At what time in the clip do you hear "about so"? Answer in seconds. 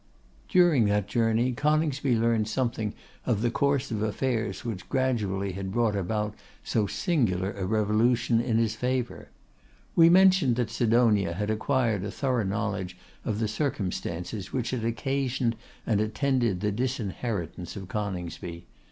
5.95-6.87